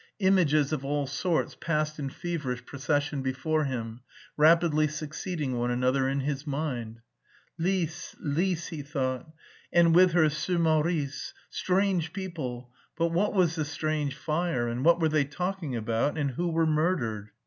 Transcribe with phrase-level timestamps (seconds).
[0.17, 4.01] Images of all sorts passed in feverish procession before him,
[4.35, 7.01] rapidly succeeding one another in his mind.
[7.59, 9.29] "Lise, Lise," he thought,
[9.71, 11.35] "and with her ce Maurice....
[11.51, 12.71] Strange people....
[12.97, 16.65] But what was the strange fire, and what were they talking about, and who were
[16.65, 17.29] murdered?